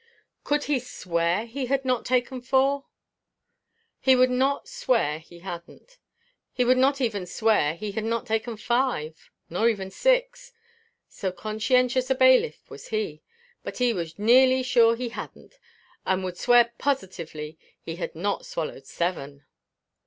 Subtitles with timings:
[0.43, 2.85] Could he swear he had not taken four?
[3.99, 5.99] He would not swear he hadn't.
[6.51, 10.53] He would not even swear he had not taken five; nor even six,
[11.07, 13.21] so conscientious a bailiff was he;
[13.61, 15.59] but he was nearly sure he hadn't,
[16.03, 19.45] and would swear positively he had not swallowed seven.